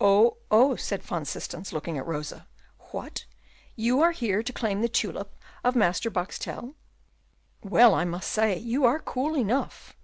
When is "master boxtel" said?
5.76-6.74